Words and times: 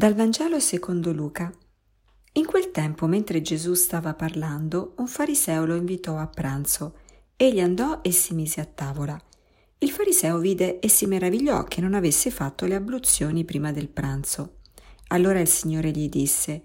Dal 0.00 0.14
Vangelo 0.14 0.58
secondo 0.60 1.12
Luca. 1.12 1.52
In 2.32 2.46
quel 2.46 2.70
tempo, 2.70 3.06
mentre 3.06 3.42
Gesù 3.42 3.74
stava 3.74 4.14
parlando, 4.14 4.94
un 4.96 5.06
fariseo 5.06 5.66
lo 5.66 5.74
invitò 5.74 6.16
a 6.16 6.26
pranzo. 6.26 6.94
Egli 7.36 7.60
andò 7.60 8.00
e 8.00 8.10
si 8.10 8.32
mise 8.32 8.62
a 8.62 8.64
tavola. 8.64 9.22
Il 9.76 9.90
fariseo 9.90 10.38
vide 10.38 10.78
e 10.78 10.88
si 10.88 11.04
meravigliò 11.04 11.64
che 11.64 11.82
non 11.82 11.92
avesse 11.92 12.30
fatto 12.30 12.64
le 12.64 12.76
abluzioni 12.76 13.44
prima 13.44 13.72
del 13.72 13.90
pranzo. 13.90 14.60
Allora 15.08 15.38
il 15.38 15.48
Signore 15.48 15.90
gli 15.90 16.08
disse: 16.08 16.62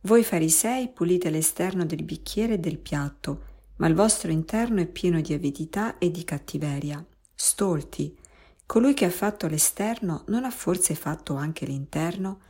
Voi 0.00 0.24
farisei 0.24 0.88
pulite 0.88 1.28
l'esterno 1.28 1.84
del 1.84 2.04
bicchiere 2.04 2.54
e 2.54 2.58
del 2.58 2.78
piatto, 2.78 3.42
ma 3.76 3.86
il 3.86 3.94
vostro 3.94 4.30
interno 4.30 4.80
è 4.80 4.86
pieno 4.86 5.20
di 5.20 5.34
avidità 5.34 5.98
e 5.98 6.10
di 6.10 6.24
cattiveria. 6.24 7.06
Stolti. 7.34 8.16
Colui 8.64 8.94
che 8.94 9.04
ha 9.04 9.10
fatto 9.10 9.46
l'esterno 9.46 10.24
non 10.28 10.46
ha 10.46 10.50
forse 10.50 10.94
fatto 10.94 11.34
anche 11.34 11.66
l'interno? 11.66 12.40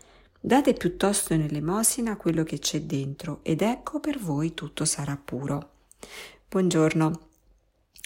Date 0.41 0.73
piuttosto 0.73 1.35
in 1.35 1.41
elemosina 1.41 2.17
quello 2.17 2.45
che 2.45 2.61
c'è 2.61 2.83
dentro 2.83 3.41
ed 3.43 3.61
ecco 3.61 3.99
per 3.99 4.21
voi 4.21 4.55
tutto 4.55 4.85
sarà 4.85 5.21
puro. 5.23 5.71
Buongiorno. 6.49 7.27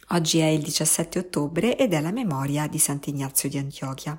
Oggi 0.09 0.39
è 0.39 0.47
il 0.47 0.63
17 0.63 1.19
ottobre 1.19 1.77
ed 1.77 1.93
è 1.93 2.01
la 2.01 2.11
memoria 2.11 2.67
di 2.69 2.79
Sant'Ignazio 2.79 3.51
di 3.51 3.59
Antiochia. 3.59 4.19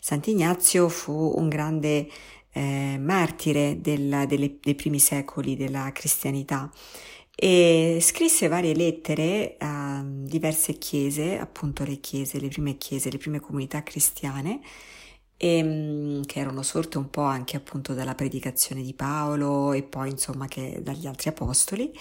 Sant'Ignazio 0.00 0.88
fu 0.88 1.34
un 1.36 1.50
grande 1.50 2.08
eh, 2.52 2.96
martire 2.98 3.82
del, 3.82 4.24
delle, 4.26 4.56
dei 4.58 4.74
primi 4.74 4.98
secoli 4.98 5.54
della 5.54 5.92
cristianità 5.92 6.72
e 7.34 7.98
scrisse 8.00 8.48
varie 8.48 8.74
lettere 8.74 9.56
a 9.58 10.02
diverse 10.02 10.78
chiese, 10.78 11.38
appunto 11.38 11.84
le 11.84 12.00
chiese, 12.00 12.40
le 12.40 12.48
prime 12.48 12.78
chiese, 12.78 13.10
le 13.10 13.18
prime 13.18 13.40
comunità 13.40 13.82
cristiane 13.82 14.60
e, 15.42 15.58
ehm, 15.58 16.24
che 16.24 16.38
erano 16.38 16.62
sorte 16.62 16.98
un 16.98 17.10
po' 17.10 17.22
anche 17.22 17.56
appunto 17.56 17.94
dalla 17.94 18.14
predicazione 18.14 18.82
di 18.82 18.94
Paolo 18.94 19.72
e 19.72 19.82
poi 19.82 20.10
insomma 20.10 20.46
che 20.46 20.80
dagli 20.82 21.06
altri 21.08 21.30
apostoli. 21.30 21.92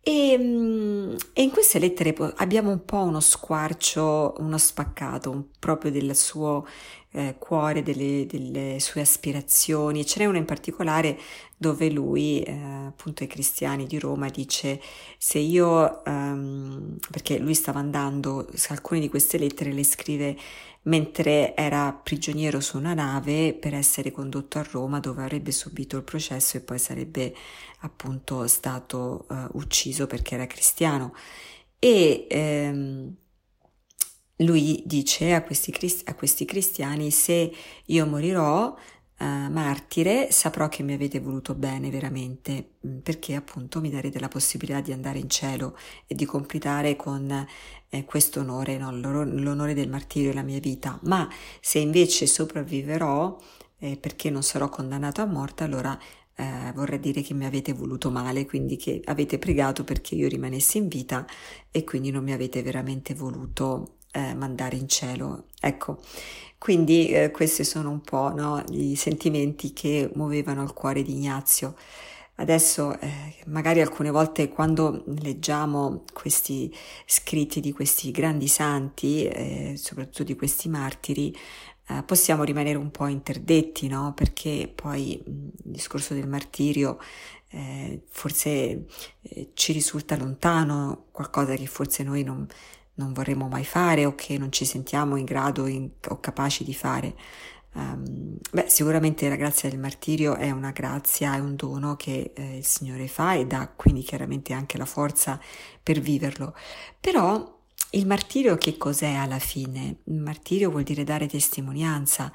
E, 0.00 0.30
ehm, 0.32 1.16
e, 1.34 1.42
in 1.42 1.50
queste 1.50 1.78
lettere 1.78 2.14
abbiamo 2.36 2.70
un 2.70 2.84
po' 2.84 3.02
uno 3.02 3.20
squarcio, 3.20 4.34
uno 4.38 4.56
spaccato 4.58 5.50
proprio 5.58 5.90
del 5.90 6.16
suo 6.16 6.66
eh, 7.12 7.36
cuore, 7.38 7.82
delle, 7.82 8.26
delle, 8.26 8.78
sue 8.80 9.02
aspirazioni. 9.02 10.06
Ce 10.06 10.18
n'è 10.18 10.26
una 10.26 10.38
in 10.38 10.44
particolare 10.44 11.18
dove 11.56 11.90
lui, 11.90 12.42
eh, 12.42 12.52
appunto 12.52 13.22
ai 13.22 13.28
cristiani 13.28 13.86
di 13.86 13.98
Roma, 13.98 14.28
dice 14.28 14.80
se 15.18 15.38
io, 15.38 16.02
um, 16.06 16.96
perché 17.10 17.38
lui 17.38 17.54
stava 17.54 17.78
andando, 17.78 18.48
alcune 18.68 19.00
di 19.00 19.08
queste 19.08 19.38
lettere 19.38 19.72
le 19.72 19.84
scrive 19.84 20.36
mentre 20.84 21.54
era 21.54 21.92
prigioniero 21.92 22.58
su 22.60 22.76
una 22.76 22.94
nave 22.94 23.54
per 23.54 23.72
essere 23.74 24.10
condotto 24.10 24.58
a 24.58 24.66
Roma 24.68 24.98
dove 24.98 25.22
avrebbe 25.22 25.52
subito 25.52 25.96
il 25.96 26.02
processo 26.02 26.56
e 26.56 26.60
poi 26.60 26.78
sarebbe 26.78 27.32
appunto 27.80 28.46
stato 28.48 29.26
uh, 29.28 29.34
ucciso 29.52 30.06
perché 30.06 30.34
era 30.34 30.46
cristiano. 30.46 31.14
E 31.78 32.26
ehm, 32.28 33.16
lui 34.42 34.82
dice 34.86 35.34
a 35.34 35.42
questi, 35.42 35.74
a 36.04 36.14
questi 36.14 36.44
cristiani 36.44 37.10
se 37.10 37.52
io 37.86 38.06
morirò 38.06 38.68
uh, 38.68 39.24
martire 39.24 40.30
saprò 40.30 40.68
che 40.68 40.82
mi 40.82 40.92
avete 40.92 41.20
voluto 41.20 41.54
bene 41.54 41.90
veramente 41.90 42.74
mm, 42.86 42.98
perché 42.98 43.34
appunto 43.34 43.80
mi 43.80 43.90
darete 43.90 44.18
la 44.18 44.28
possibilità 44.28 44.80
di 44.80 44.92
andare 44.92 45.18
in 45.18 45.28
cielo 45.28 45.76
e 46.06 46.14
di 46.14 46.24
completare 46.24 46.96
con 46.96 47.46
eh, 47.88 48.04
questo 48.04 48.40
onore, 48.40 48.78
no? 48.78 48.90
l'onore 48.90 49.74
del 49.74 49.88
martirio 49.88 50.32
la 50.32 50.42
mia 50.42 50.60
vita, 50.60 50.98
ma 51.02 51.28
se 51.60 51.78
invece 51.78 52.26
sopravviverò 52.26 53.36
eh, 53.78 53.96
perché 53.96 54.30
non 54.30 54.42
sarò 54.42 54.68
condannato 54.68 55.20
a 55.20 55.26
morte, 55.26 55.64
allora 55.64 55.98
eh, 56.34 56.72
vorrei 56.74 56.98
dire 56.98 57.20
che 57.20 57.34
mi 57.34 57.44
avete 57.44 57.72
voluto 57.74 58.10
male, 58.10 58.46
quindi 58.46 58.76
che 58.76 59.02
avete 59.04 59.38
pregato 59.38 59.84
perché 59.84 60.14
io 60.14 60.28
rimanessi 60.28 60.78
in 60.78 60.88
vita 60.88 61.26
e 61.70 61.84
quindi 61.84 62.10
non 62.10 62.24
mi 62.24 62.32
avete 62.32 62.62
veramente 62.62 63.14
voluto 63.14 63.98
eh, 64.12 64.34
mandare 64.34 64.76
in 64.76 64.88
cielo. 64.88 65.46
Ecco, 65.60 65.98
quindi 66.58 67.08
eh, 67.08 67.30
questi 67.30 67.64
sono 67.64 67.90
un 67.90 68.00
po' 68.02 68.32
no, 68.32 68.62
i 68.70 68.94
sentimenti 68.94 69.72
che 69.72 70.10
muovevano 70.14 70.62
il 70.62 70.72
cuore 70.72 71.02
di 71.02 71.12
Ignazio. 71.12 71.74
Adesso 72.36 72.98
eh, 72.98 73.34
magari 73.46 73.80
alcune 73.80 74.10
volte 74.10 74.48
quando 74.48 75.04
leggiamo 75.20 76.04
questi 76.12 76.74
scritti 77.04 77.60
di 77.60 77.72
questi 77.72 78.10
grandi 78.10 78.48
santi, 78.48 79.24
eh, 79.26 79.74
soprattutto 79.76 80.22
di 80.24 80.34
questi 80.34 80.68
martiri, 80.68 81.36
eh, 81.88 82.02
possiamo 82.04 82.44
rimanere 82.44 82.78
un 82.78 82.90
po' 82.90 83.06
interdetti, 83.06 83.88
no? 83.88 84.12
Perché 84.14 84.72
poi 84.74 85.12
il 85.12 85.50
discorso 85.62 86.14
del 86.14 86.28
martirio 86.28 86.98
eh, 87.48 88.02
forse 88.08 88.86
eh, 89.22 89.50
ci 89.54 89.72
risulta 89.72 90.16
lontano, 90.16 91.06
qualcosa 91.10 91.54
che 91.54 91.66
forse 91.66 92.02
noi 92.02 92.22
non, 92.22 92.46
non, 92.94 93.12
vorremmo 93.12 93.48
mai 93.48 93.64
fare 93.64 94.06
o 94.06 94.14
che 94.14 94.38
non 94.38 94.52
ci 94.52 94.64
sentiamo 94.64 95.16
in 95.16 95.24
grado 95.24 95.66
in, 95.66 95.90
o 96.08 96.20
capaci 96.20 96.64
di 96.64 96.74
fare. 96.74 97.14
Um, 97.74 98.36
beh, 98.50 98.66
sicuramente 98.68 99.28
la 99.28 99.36
grazia 99.36 99.70
del 99.70 99.78
martirio 99.78 100.36
è 100.36 100.50
una 100.50 100.72
grazia, 100.72 101.34
è 101.34 101.38
un 101.38 101.56
dono 101.56 101.96
che 101.96 102.32
eh, 102.34 102.58
il 102.58 102.66
Signore 102.66 103.08
fa 103.08 103.34
e 103.34 103.46
dà 103.46 103.68
quindi 103.74 104.02
chiaramente 104.02 104.52
anche 104.52 104.76
la 104.76 104.84
forza 104.84 105.40
per 105.82 106.00
viverlo. 106.00 106.54
Però 107.00 107.60
il 107.92 108.06
martirio 108.06 108.56
che 108.56 108.76
cos'è 108.76 109.14
alla 109.14 109.38
fine? 109.38 110.00
Il 110.04 110.20
martirio 110.20 110.70
vuol 110.70 110.82
dire 110.82 111.04
dare 111.04 111.26
testimonianza, 111.26 112.32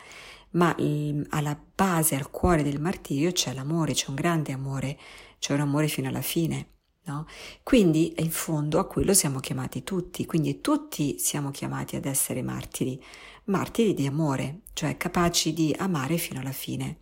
ma 0.52 0.74
il, 0.80 1.26
alla 1.30 1.60
base, 1.76 2.16
al 2.16 2.30
cuore 2.30 2.64
del 2.64 2.80
martirio 2.80 3.32
c'è 3.32 3.54
l'amore, 3.54 3.94
c'è 3.94 4.10
un 4.10 4.16
grande 4.16 4.52
amore, 4.54 4.98
c'è 5.40 5.54
un 5.54 5.62
amore 5.62 5.88
fino 5.88 6.08
alla 6.08 6.22
fine. 6.22 6.77
No? 7.08 7.26
Quindi 7.64 8.16
in 8.18 8.30
fondo 8.30 8.80
a 8.80 8.86
quello 8.86 9.14
siamo 9.14 9.40
chiamati 9.40 9.82
tutti, 9.84 10.26
quindi 10.26 10.60
tutti 10.60 11.18
siamo 11.20 11.52
chiamati 11.52 11.96
ad 11.96 12.06
essere 12.06 12.42
martiri, 12.42 13.02
martiri 13.46 13.94
di 13.94 14.06
amore, 14.06 14.64
cioè 14.74 14.98
capaci 14.98 15.54
di 15.54 15.74
amare 15.80 16.18
fino 16.18 16.42
alla 16.42 16.52
fine. 16.52 16.98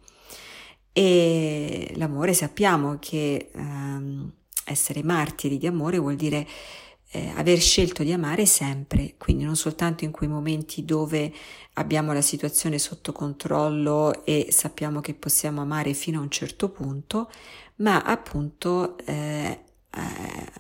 E 0.93 1.91
l'amore 1.95 2.35
sappiamo 2.35 2.97
che 2.99 3.49
um, 3.55 4.31
essere 4.65 5.01
martiri 5.01 5.57
di 5.57 5.65
amore 5.65 5.97
vuol 5.97 6.15
dire 6.15 6.47
eh, 7.11 7.31
aver 7.35 7.59
scelto 7.59 8.03
di 8.03 8.11
amare 8.11 8.45
sempre, 8.45 9.15
quindi 9.17 9.43
non 9.43 9.55
soltanto 9.55 10.03
in 10.03 10.11
quei 10.11 10.29
momenti 10.29 10.85
dove 10.85 11.33
abbiamo 11.73 12.13
la 12.13 12.21
situazione 12.21 12.77
sotto 12.77 13.11
controllo 13.11 14.23
e 14.23 14.47
sappiamo 14.51 15.01
che 15.01 15.15
possiamo 15.15 15.61
amare 15.61 15.93
fino 15.93 16.19
a 16.19 16.21
un 16.21 16.29
certo 16.29 16.69
punto, 16.69 17.31
ma 17.77 18.03
appunto 18.03 18.97
eh, 18.99 19.13
eh, 19.15 19.64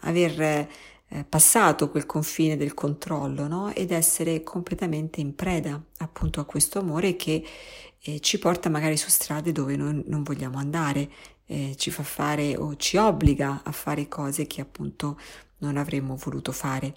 aver 0.05 0.67
eh, 1.07 1.23
passato 1.23 1.89
quel 1.89 2.05
confine 2.05 2.57
del 2.57 2.73
controllo 2.73 3.47
no? 3.47 3.71
ed 3.73 3.91
essere 3.91 4.41
completamente 4.41 5.21
in 5.21 5.35
preda 5.35 5.79
appunto 5.99 6.39
a 6.39 6.45
questo 6.45 6.79
amore 6.79 7.15
che 7.15 7.43
eh, 8.01 8.19
ci 8.19 8.39
porta 8.39 8.69
magari 8.69 8.97
su 8.97 9.09
strade 9.09 9.51
dove 9.51 9.75
noi 9.75 10.03
non 10.05 10.23
vogliamo 10.23 10.57
andare, 10.57 11.09
eh, 11.47 11.75
ci 11.77 11.91
fa 11.91 12.03
fare 12.03 12.55
o 12.55 12.75
ci 12.75 12.97
obbliga 12.97 13.61
a 13.63 13.71
fare 13.71 14.07
cose 14.07 14.47
che 14.47 14.61
appunto 14.61 15.19
non 15.59 15.77
avremmo 15.77 16.15
voluto 16.15 16.51
fare. 16.51 16.95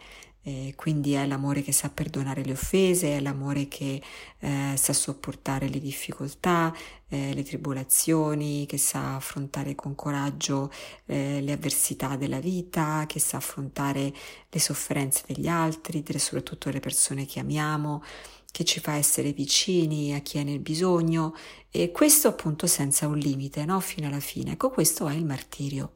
Eh, 0.49 0.73
quindi 0.77 1.13
è 1.13 1.27
l'amore 1.27 1.61
che 1.61 1.73
sa 1.73 1.91
perdonare 1.91 2.43
le 2.43 2.53
offese, 2.53 3.19
è 3.19 3.21
l'amore 3.21 3.69
che 3.69 4.01
eh, 4.39 4.75
sa 4.77 4.95
sopportare 4.95 5.69
le 5.69 5.79
difficoltà, 5.79 6.75
eh, 7.09 7.35
le 7.35 7.43
tribolazioni, 7.43 8.65
che 8.65 8.79
sa 8.79 9.17
affrontare 9.17 9.75
con 9.75 9.95
coraggio 9.95 10.73
eh, 11.05 11.43
le 11.43 11.53
avversità 11.53 12.17
della 12.17 12.41
vita, 12.41 13.05
che 13.07 13.21
sa 13.21 13.37
affrontare 13.37 14.11
le 14.49 14.59
sofferenze 14.59 15.25
degli 15.27 15.49
altri, 15.49 16.03
delle, 16.03 16.19
soprattutto 16.19 16.71
le 16.71 16.81
persone 16.81 17.27
che 17.27 17.41
amiamo, 17.41 18.03
che 18.51 18.65
ci 18.65 18.81
fa 18.81 18.95
essere 18.95 19.33
vicini 19.33 20.15
a 20.15 20.21
chi 20.21 20.39
è 20.39 20.45
nel 20.45 20.61
bisogno 20.61 21.35
e 21.71 21.93
questo 21.93 22.29
appunto 22.29 22.67
senza 22.67 23.07
un 23.07 23.19
limite, 23.19 23.67
no? 23.67 23.81
fino 23.81 24.07
alla 24.07 24.21
fine. 24.21 24.53
Ecco, 24.53 24.71
questo 24.71 25.07
è 25.09 25.15
il 25.15 25.27
martirio. 25.27 25.93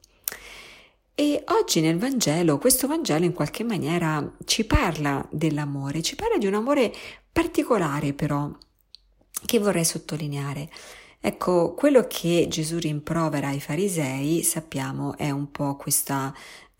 E 1.15 1.43
oggi 1.49 1.79
nel 1.79 1.99
Vangelo, 1.99 2.57
questo 2.57 2.87
Vangelo 2.87 3.23
in 3.23 3.33
qualche 3.33 3.63
maniera 3.63 4.35
ci 4.45 4.65
parla 4.65 5.23
dell'amore, 5.29 6.01
ci 6.01 6.15
parla 6.15 6.37
di 6.37 6.47
un 6.47 6.55
amore 6.55 6.91
particolare 7.31 8.13
però, 8.13 8.49
che 9.45 9.59
vorrei 9.59 9.85
sottolineare. 9.85 10.71
Ecco, 11.19 11.75
quello 11.75 12.07
che 12.07 12.47
Gesù 12.49 12.79
rimprovera 12.79 13.49
ai 13.49 13.59
farisei, 13.59 14.41
sappiamo, 14.41 15.15
è 15.15 15.29
un 15.29 15.51
po' 15.51 15.75
questa 15.75 16.33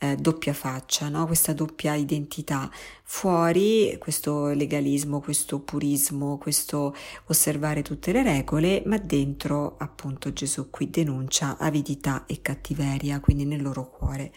eh, 0.03 0.15
doppia 0.17 0.53
faccia, 0.53 1.07
no? 1.07 1.25
questa 1.25 1.53
doppia 1.53 1.95
identità. 1.95 2.69
Fuori 3.03 3.95
questo 3.99 4.47
legalismo, 4.47 5.21
questo 5.21 5.59
purismo, 5.59 6.37
questo 6.37 6.93
osservare 7.27 7.81
tutte 7.83 8.11
le 8.11 8.21
regole, 8.21 8.83
ma 8.85 8.97
dentro 8.97 9.75
appunto 9.77 10.33
Gesù 10.33 10.69
qui 10.69 10.89
denuncia 10.89 11.57
avidità 11.57 12.25
e 12.25 12.41
cattiveria, 12.41 13.21
quindi 13.21 13.45
nel 13.45 13.61
loro 13.61 13.89
cuore. 13.89 14.33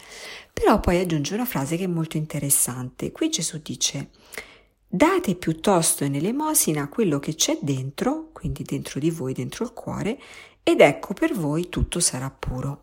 Però 0.53 0.79
poi 0.79 1.01
aggiunge 1.01 1.35
una 1.35 1.45
frase 1.45 1.77
che 1.77 1.85
è 1.85 1.89
molto 1.89 2.17
interessante. 2.17 3.11
Qui 3.11 3.29
Gesù 3.29 3.61
dice 3.61 4.11
date 4.89 5.35
piuttosto 5.35 6.05
in 6.05 6.15
elemosina 6.15 6.89
quello 6.89 7.19
che 7.19 7.35
c'è 7.35 7.59
dentro, 7.61 8.29
quindi 8.33 8.63
dentro 8.63 9.01
di 9.01 9.11
voi, 9.11 9.33
dentro 9.33 9.65
il 9.65 9.73
cuore, 9.73 10.19
ed 10.63 10.81
ecco 10.81 11.13
per 11.13 11.35
voi 11.35 11.69
tutto 11.69 11.99
sarà 11.99 12.31
puro. 12.31 12.83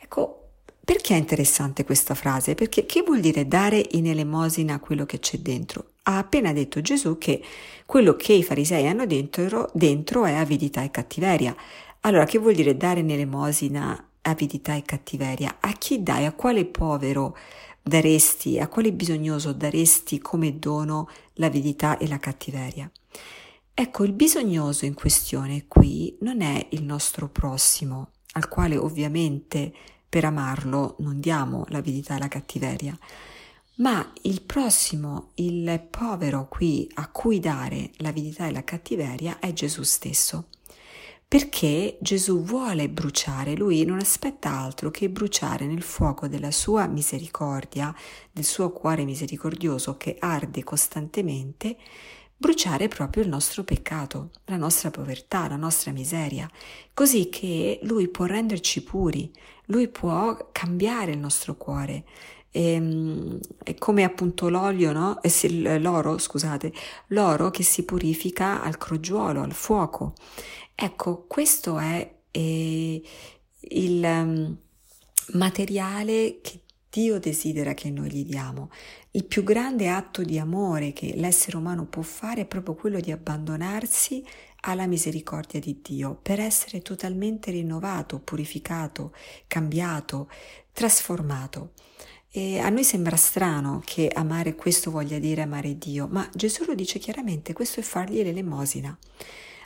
Ecco, 0.00 0.45
perché 0.86 1.14
è 1.14 1.18
interessante 1.18 1.84
questa 1.84 2.14
frase? 2.14 2.54
Perché 2.54 2.86
che 2.86 3.02
vuol 3.02 3.18
dire 3.18 3.48
dare 3.48 3.84
in 3.90 4.06
elemosina 4.06 4.78
quello 4.78 5.04
che 5.04 5.18
c'è 5.18 5.38
dentro? 5.38 5.94
Ha 6.04 6.18
appena 6.18 6.52
detto 6.52 6.80
Gesù 6.80 7.18
che 7.18 7.42
quello 7.84 8.14
che 8.14 8.34
i 8.34 8.44
farisei 8.44 8.86
hanno 8.86 9.04
dentro, 9.04 9.68
dentro 9.74 10.24
è 10.26 10.34
avidità 10.34 10.84
e 10.84 10.92
cattiveria. 10.92 11.56
Allora, 12.02 12.24
che 12.24 12.38
vuol 12.38 12.54
dire 12.54 12.76
dare 12.76 13.00
in 13.00 13.10
elemosina 13.10 14.10
avidità 14.22 14.76
e 14.76 14.82
cattiveria? 14.82 15.56
A 15.58 15.72
chi 15.72 16.04
dai? 16.04 16.24
A 16.24 16.32
quale 16.34 16.64
povero 16.64 17.36
daresti? 17.82 18.60
A 18.60 18.68
quale 18.68 18.92
bisognoso 18.92 19.52
daresti 19.52 20.20
come 20.20 20.60
dono 20.60 21.08
l'avidità 21.32 21.98
e 21.98 22.06
la 22.06 22.18
cattiveria? 22.18 22.88
Ecco, 23.74 24.04
il 24.04 24.12
bisognoso 24.12 24.84
in 24.84 24.94
questione 24.94 25.64
qui 25.66 26.16
non 26.20 26.42
è 26.42 26.64
il 26.70 26.84
nostro 26.84 27.28
prossimo, 27.28 28.10
al 28.34 28.46
quale 28.46 28.76
ovviamente 28.76 29.72
per 30.16 30.24
amarlo 30.24 30.96
non 31.00 31.20
diamo 31.20 31.66
l'avidità 31.68 32.16
e 32.16 32.18
la 32.18 32.28
cattiveria, 32.28 32.98
ma 33.74 34.14
il 34.22 34.40
prossimo, 34.40 35.32
il 35.34 35.86
povero 35.90 36.48
qui 36.48 36.90
a 36.94 37.10
cui 37.10 37.38
dare 37.38 37.90
l'avidità 37.96 38.46
e 38.46 38.50
la 38.50 38.64
cattiveria 38.64 39.38
è 39.40 39.52
Gesù 39.52 39.82
stesso. 39.82 40.46
Perché 41.28 41.98
Gesù 42.00 42.42
vuole 42.42 42.88
bruciare, 42.88 43.56
lui 43.56 43.84
non 43.84 43.98
aspetta 43.98 44.52
altro 44.52 44.90
che 44.90 45.10
bruciare 45.10 45.66
nel 45.66 45.82
fuoco 45.82 46.28
della 46.28 46.50
sua 46.50 46.86
misericordia, 46.86 47.94
del 48.32 48.44
suo 48.44 48.70
cuore 48.72 49.04
misericordioso 49.04 49.98
che 49.98 50.16
arde 50.18 50.64
costantemente, 50.64 51.76
bruciare 52.36 52.88
proprio 52.88 53.22
il 53.22 53.28
nostro 53.28 53.64
peccato, 53.64 54.30
la 54.44 54.56
nostra 54.56 54.90
povertà, 54.90 55.48
la 55.48 55.56
nostra 55.56 55.90
miseria, 55.92 56.48
così 56.92 57.28
che 57.28 57.80
lui 57.82 58.08
può 58.08 58.26
renderci 58.26 58.82
puri, 58.82 59.30
lui 59.66 59.88
può 59.88 60.50
cambiare 60.52 61.12
il 61.12 61.18
nostro 61.18 61.56
cuore. 61.56 62.04
E, 62.50 62.72
ehm, 62.72 63.38
è 63.62 63.74
come 63.74 64.04
appunto 64.04 64.48
l'olio, 64.48 64.92
no? 64.92 65.20
Eh 65.22 65.78
l'oro, 65.78 66.18
scusate, 66.18 66.72
l'oro 67.08 67.50
che 67.50 67.62
si 67.62 67.84
purifica 67.84 68.62
al 68.62 68.76
crogiuolo, 68.78 69.42
al 69.42 69.52
fuoco. 69.52 70.14
Ecco, 70.74 71.24
questo 71.26 71.78
è 71.78 72.14
eh, 72.30 73.02
il 73.60 74.02
um, 74.04 74.56
materiale 75.32 76.40
che 76.42 76.60
Dio 76.96 77.18
desidera 77.18 77.74
che 77.74 77.90
noi 77.90 78.10
gli 78.10 78.24
diamo. 78.24 78.70
Il 79.10 79.26
più 79.26 79.42
grande 79.42 79.90
atto 79.90 80.22
di 80.22 80.38
amore 80.38 80.94
che 80.94 81.12
l'essere 81.14 81.58
umano 81.58 81.84
può 81.84 82.00
fare 82.00 82.40
è 82.40 82.46
proprio 82.46 82.74
quello 82.74 83.00
di 83.00 83.12
abbandonarsi 83.12 84.24
alla 84.62 84.86
misericordia 84.86 85.60
di 85.60 85.82
Dio 85.82 86.14
per 86.14 86.40
essere 86.40 86.80
totalmente 86.80 87.50
rinnovato, 87.50 88.18
purificato, 88.20 89.12
cambiato, 89.46 90.30
trasformato. 90.72 91.72
E 92.30 92.60
a 92.60 92.70
noi 92.70 92.82
sembra 92.82 93.16
strano 93.16 93.82
che 93.84 94.08
amare 94.10 94.54
questo 94.54 94.90
voglia 94.90 95.18
dire 95.18 95.42
amare 95.42 95.76
Dio, 95.76 96.08
ma 96.10 96.26
Gesù 96.32 96.64
lo 96.64 96.74
dice 96.74 96.98
chiaramente, 96.98 97.52
questo 97.52 97.80
è 97.80 97.82
fargli 97.82 98.22
l'elemosina. 98.22 98.96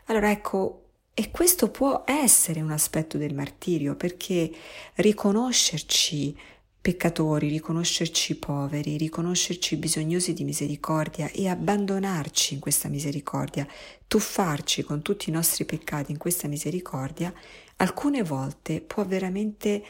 Allora 0.06 0.32
ecco, 0.32 0.86
e 1.14 1.30
questo 1.30 1.70
può 1.70 2.02
essere 2.06 2.60
un 2.60 2.72
aspetto 2.72 3.18
del 3.18 3.34
martirio 3.34 3.94
perché 3.94 4.50
riconoscerci 4.94 6.36
peccatori, 6.80 7.48
riconoscerci 7.48 8.36
poveri, 8.36 8.96
riconoscerci 8.96 9.76
bisognosi 9.76 10.32
di 10.32 10.44
misericordia 10.44 11.30
e 11.30 11.48
abbandonarci 11.48 12.54
in 12.54 12.60
questa 12.60 12.88
misericordia, 12.88 13.66
tuffarci 14.06 14.82
con 14.82 15.02
tutti 15.02 15.28
i 15.28 15.32
nostri 15.32 15.64
peccati 15.64 16.10
in 16.10 16.16
questa 16.16 16.48
misericordia, 16.48 17.32
alcune 17.76 18.22
volte 18.22 18.80
può 18.80 19.04
veramente 19.04 19.82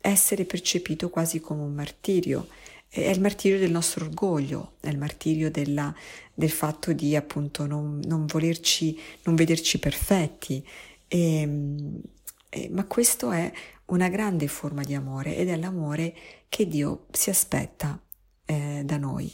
essere 0.00 0.44
percepito 0.44 1.10
quasi 1.10 1.40
come 1.40 1.62
un 1.62 1.74
martirio. 1.74 2.48
È 2.88 3.08
il 3.08 3.20
martirio 3.20 3.58
del 3.58 3.70
nostro 3.70 4.04
orgoglio, 4.04 4.72
è 4.80 4.88
il 4.88 4.98
martirio 4.98 5.50
della, 5.50 5.94
del 6.34 6.50
fatto 6.50 6.92
di 6.92 7.16
appunto 7.16 7.66
non, 7.66 8.00
non 8.04 8.26
volerci, 8.26 8.98
non 9.22 9.34
vederci 9.34 9.78
perfetti. 9.78 10.62
E, 11.08 11.40
ehm, 11.40 12.00
e, 12.54 12.68
ma 12.70 12.84
questo 12.84 13.30
è 13.30 13.50
una 13.92 14.08
grande 14.08 14.48
forma 14.48 14.82
di 14.82 14.94
amore 14.94 15.36
ed 15.36 15.48
è 15.48 15.56
l'amore 15.56 16.14
che 16.48 16.66
Dio 16.66 17.06
si 17.10 17.30
aspetta 17.30 18.00
eh, 18.44 18.82
da 18.84 18.96
noi. 18.96 19.32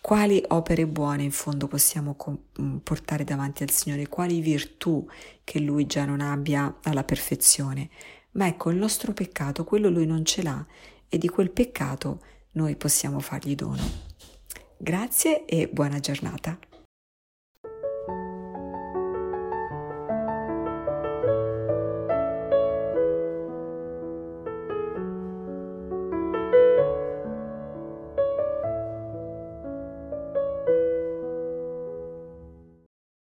Quali 0.00 0.42
opere 0.48 0.86
buone 0.86 1.22
in 1.22 1.30
fondo 1.30 1.68
possiamo 1.68 2.16
mm, 2.60 2.78
portare 2.78 3.24
davanti 3.24 3.62
al 3.62 3.70
Signore? 3.70 4.08
Quali 4.08 4.40
virtù 4.40 5.06
che 5.44 5.60
Lui 5.60 5.86
già 5.86 6.06
non 6.06 6.20
abbia 6.20 6.78
alla 6.82 7.04
perfezione? 7.04 7.90
Ma 8.32 8.46
ecco, 8.46 8.70
il 8.70 8.78
nostro 8.78 9.12
peccato, 9.12 9.64
quello 9.64 9.90
Lui 9.90 10.06
non 10.06 10.24
ce 10.24 10.42
l'ha 10.42 10.66
e 11.06 11.18
di 11.18 11.28
quel 11.28 11.50
peccato 11.50 12.22
noi 12.52 12.76
possiamo 12.76 13.20
fargli 13.20 13.54
dono. 13.54 13.82
Grazie 14.78 15.44
e 15.44 15.68
buona 15.70 16.00
giornata. 16.00 16.58